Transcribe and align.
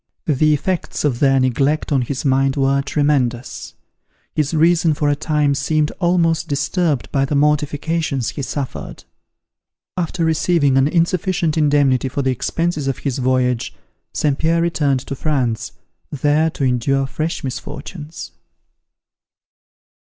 The 0.25 0.51
effects 0.55 1.05
of 1.05 1.19
their 1.19 1.39
neglect 1.39 1.91
on 1.91 2.01
his 2.01 2.25
mind 2.25 2.55
were 2.55 2.81
tremendous; 2.81 3.75
his 4.33 4.51
reason 4.51 4.95
for 4.95 5.09
a 5.09 5.15
time 5.15 5.53
seemed 5.53 5.91
almost 5.99 6.47
disturbed 6.47 7.11
by 7.11 7.23
the 7.23 7.35
mortifications 7.35 8.29
he 8.29 8.41
suffered. 8.41 9.03
After 9.95 10.25
receiving 10.25 10.75
an 10.75 10.87
insufficient 10.87 11.55
indemnity 11.55 12.09
for 12.09 12.23
the 12.23 12.31
expenses 12.31 12.87
of 12.87 12.97
his 12.97 13.19
voyage, 13.19 13.75
St. 14.11 14.39
Pierre 14.39 14.63
returned 14.63 15.01
to 15.01 15.15
France, 15.15 15.73
there 16.11 16.49
to 16.49 16.63
endure 16.63 17.05
fresh 17.05 17.43
misfortunes. 17.43 18.31